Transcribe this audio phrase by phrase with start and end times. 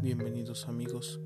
[0.00, 1.20] Bienvenidos amigos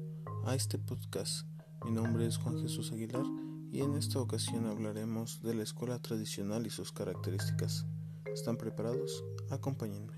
[0.47, 1.47] a este podcast.
[1.85, 3.25] Mi nombre es Juan Jesús Aguilar
[3.71, 7.87] y en esta ocasión hablaremos de la escuela tradicional y sus características.
[8.33, 9.25] ¿Están preparados?
[9.51, 10.15] Acompáñenme.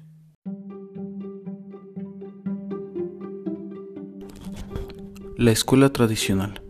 [5.36, 6.63] La escuela tradicional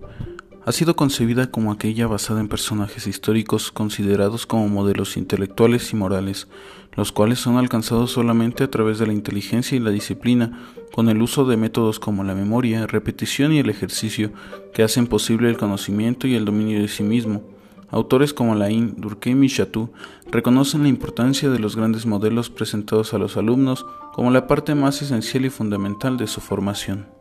[0.67, 6.49] ha sido concebida como aquella basada en personajes históricos considerados como modelos intelectuales y morales,
[6.95, 10.59] los cuales son alcanzados solamente a través de la inteligencia y la disciplina,
[10.93, 14.33] con el uso de métodos como la memoria, repetición y el ejercicio,
[14.73, 17.43] que hacen posible el conocimiento y el dominio de sí mismo.
[17.91, 19.93] Autores como Lain, Durkheim y Chatou
[20.31, 25.03] reconocen la importancia de los grandes modelos presentados a los alumnos como la parte más
[25.03, 27.14] esencial y fundamental de su formación.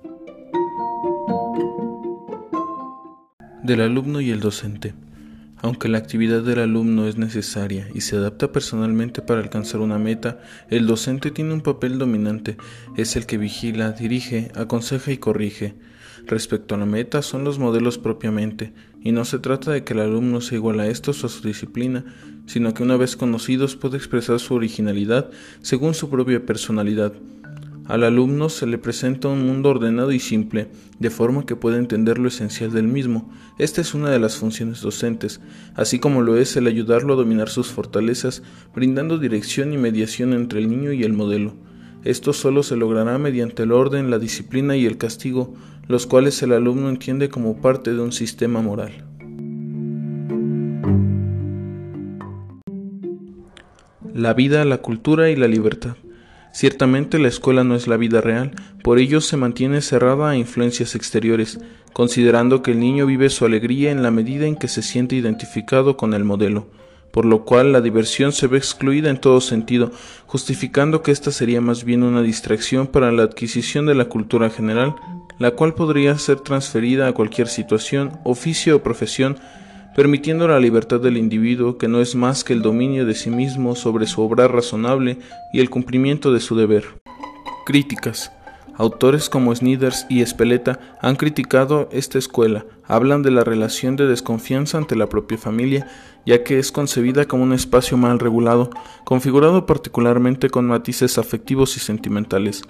[3.63, 4.94] Del alumno y el docente.
[5.62, 10.41] Aunque la actividad del alumno es necesaria y se adapta personalmente para alcanzar una meta,
[10.70, 12.57] el docente tiene un papel dominante,
[12.98, 15.76] es el que vigila, dirige, aconseja y corrige.
[16.26, 20.02] Respecto a la meta son los modelos propiamente, y no se trata de que el
[20.02, 22.04] alumno sea igual a estos o a su disciplina,
[22.46, 25.30] sino que una vez conocidos puede expresar su originalidad
[25.62, 27.13] según su propia personalidad.
[27.85, 32.17] Al alumno se le presenta un mundo ordenado y simple, de forma que pueda entender
[32.17, 33.29] lo esencial del mismo.
[33.59, 35.41] Esta es una de las funciones docentes,
[35.75, 38.41] así como lo es el ayudarlo a dominar sus fortalezas,
[38.73, 41.55] brindando dirección y mediación entre el niño y el modelo.
[42.05, 45.53] Esto solo se logrará mediante el orden, la disciplina y el castigo,
[45.90, 49.05] los cuales el alumno entiende como parte de un sistema moral.
[54.13, 55.97] La vida, la cultura y la libertad.
[56.54, 58.51] Ciertamente la escuela no es la vida real,
[58.84, 61.59] por ello se mantiene cerrada a influencias exteriores,
[61.93, 65.97] considerando que el niño vive su alegría en la medida en que se siente identificado
[65.97, 66.68] con el modelo,
[67.12, 69.91] por lo cual la diversión se ve excluida en todo sentido,
[70.28, 74.96] justificando que esta sería más bien una distracción para la adquisición de la cultura general,
[75.40, 79.40] la cual podría ser transferida a cualquier situación, oficio o profesión
[79.96, 83.76] permitiendo la libertad del individuo que no es más que el dominio de sí mismo
[83.76, 85.20] sobre su obra razonable
[85.52, 86.86] y el cumplimiento de su deber.
[87.66, 88.32] Críticas.
[88.76, 94.80] Autores como Sniders y Espeleta han criticado esta escuela, hablan de la relación de desconfianza
[94.80, 95.88] ante la propia familia,
[96.26, 98.72] ya que es concebida como un espacio mal regulado,
[99.03, 102.64] configurado particularmente con matices afectivos y sentimentales.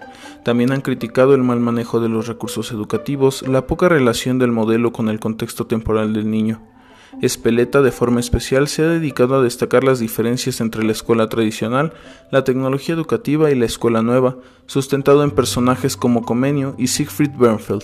[0.44, 4.91] También han criticado el mal manejo de los recursos educativos, la poca relación del modelo
[4.91, 6.72] con el contexto temporal del niño.
[7.22, 11.94] Espeleta de forma especial se ha dedicado a destacar las diferencias entre la escuela tradicional,
[12.31, 17.84] la tecnología educativa y la escuela nueva, sustentado en personajes como Comenio y Siegfried Bernfeld.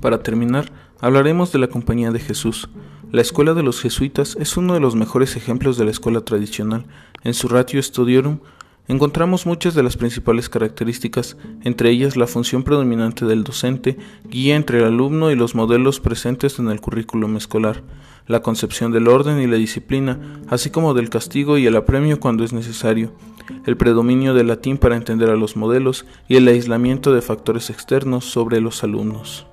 [0.00, 0.70] Para terminar,
[1.00, 2.68] hablaremos de la Compañía de Jesús.
[3.10, 6.84] La escuela de los jesuitas es uno de los mejores ejemplos de la escuela tradicional.
[7.22, 8.40] En su Ratio Studiorum
[8.86, 13.96] Encontramos muchas de las principales características, entre ellas la función predominante del docente,
[14.28, 17.82] guía entre el alumno y los modelos presentes en el currículum escolar,
[18.26, 22.44] la concepción del orden y la disciplina, así como del castigo y el apremio cuando
[22.44, 23.12] es necesario,
[23.64, 28.26] el predominio del latín para entender a los modelos y el aislamiento de factores externos
[28.26, 29.46] sobre los alumnos.